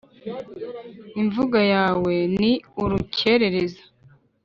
Imvugo 1.21 1.57
yawe 1.73 2.15
ni 2.39 2.51
urukerereza 2.81 3.83